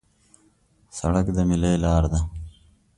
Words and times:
سړک 0.97 1.27
د 1.35 1.37
میلې 1.49 1.73
لار 1.83 2.03
ده. 2.11 2.19